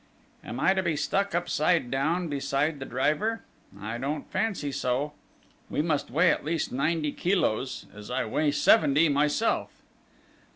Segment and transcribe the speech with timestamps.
[0.43, 3.43] "Am I to be stuck upside down beside the driver?
[3.79, 5.13] I don't fancy so!...
[5.69, 9.69] We must weigh at least ninety kilos, as I weigh seventy myself!"